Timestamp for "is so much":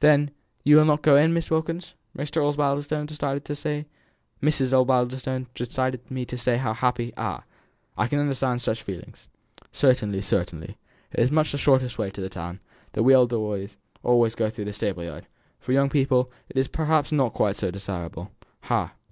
11.20-11.52